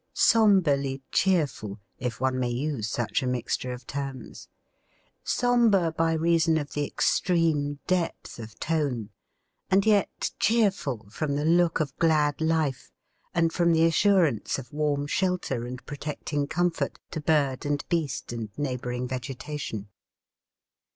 [0.15, 4.47] Sombrely cheerful, if one may use such a mixture of terms;
[5.23, 9.11] sombre by reason of the extreme depth of tone,
[9.69, 12.91] and yet cheerful from the look of glad life,
[13.35, 18.49] and from the assurance of warm shelter and protecting comfort to bird and beast and
[18.57, 19.87] neighbouring vegetation.